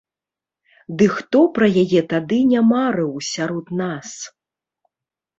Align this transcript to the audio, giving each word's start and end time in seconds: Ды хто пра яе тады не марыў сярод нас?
Ды 0.99 1.05
хто 1.17 1.41
пра 1.57 1.67
яе 1.83 2.01
тады 2.13 2.39
не 2.53 2.61
марыў 2.69 3.11
сярод 3.33 3.67
нас? 3.83 4.09